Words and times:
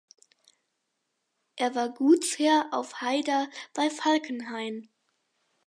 Er 1.57 1.75
war 1.75 1.89
Gutsherr 1.93 2.69
auf 2.71 3.01
Heyda 3.01 3.47
bei 3.75 3.91
Falkenhain. 3.91 4.89